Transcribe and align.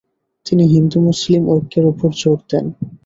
তিনি 0.45 0.63
হিন্দু-মুসলিম 0.73 1.43
ঐক্যের 1.49 1.85
উপর 1.91 2.09
জোর 2.19 2.39
দেন। 2.49 2.65